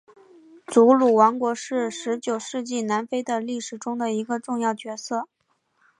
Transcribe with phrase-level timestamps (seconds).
[0.65, 5.29] 祖鲁王国是十九世纪南非的历史中的一个重要角色。